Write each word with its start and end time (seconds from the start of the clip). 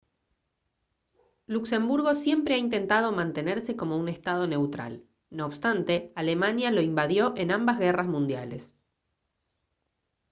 luxemburgo 1.53 2.11
siempre 2.15 2.55
ha 2.55 2.63
intentado 2.67 3.11
mantenerse 3.21 3.71
como 3.79 3.93
un 4.01 4.07
estado 4.15 4.43
neutral 4.53 4.93
no 5.35 5.43
obstante 5.49 6.11
alemania 6.21 6.69
lo 6.71 6.81
invadió 6.81 7.33
en 7.37 7.51
ambas 7.51 7.77
guerras 7.77 8.07
mundiales 8.07 8.73